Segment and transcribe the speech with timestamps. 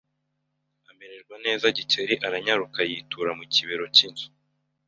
[0.91, 4.27] amererwa nezaGikeli aranyaruka yitura mu kibero cy'inzu